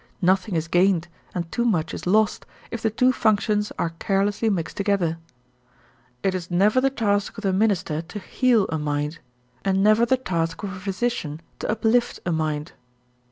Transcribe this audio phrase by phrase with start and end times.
[0.23, 4.75] Nothing is gained and too much is lost if the two functions are carelessly mixed
[4.75, 5.19] together.
[6.23, 9.19] It is never the task of the minister to heal a mind
[9.63, 12.71] and never the task of a physician to uplift a mind.